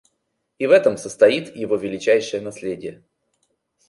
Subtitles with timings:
[0.57, 3.03] И в этом состоит его величайшее наследие.